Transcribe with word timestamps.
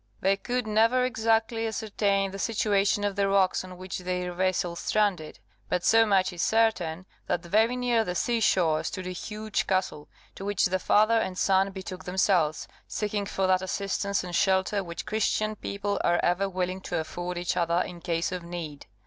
They 0.19 0.35
could 0.35 0.65
never 0.65 1.03
exactly 1.05 1.67
ascertain 1.67 2.31
the 2.31 2.39
situation 2.39 3.03
of 3.03 3.15
the 3.15 3.27
rocks 3.29 3.63
on 3.63 3.77
which 3.77 3.99
their 3.99 4.33
vessel 4.33 4.75
stranded; 4.75 5.37
but 5.69 5.85
so 5.85 6.07
much 6.07 6.33
is 6.33 6.41
certain, 6.41 7.05
that 7.27 7.43
very 7.43 7.75
near 7.75 8.03
the 8.03 8.15
sea 8.15 8.39
shore 8.39 8.83
stood 8.83 9.05
a 9.05 9.11
huge 9.11 9.67
castle, 9.67 10.09
to 10.33 10.43
which 10.43 10.65
the 10.65 10.79
father 10.79 11.19
and 11.19 11.37
son 11.37 11.69
betook 11.69 12.05
themselves, 12.05 12.67
seeking 12.87 13.27
for 13.27 13.45
that 13.45 13.61
assistance 13.61 14.23
and 14.23 14.35
shelter 14.35 14.83
which 14.83 15.05
Christian 15.05 15.55
people 15.55 16.01
are 16.03 16.19
ever 16.23 16.49
willing 16.49 16.81
to 16.81 16.97
afford 16.99 17.37
each 17.37 17.55
other 17.55 17.79
in 17.81 18.01
case 18.01 18.31
of 18.31 18.41
need. 18.41 18.87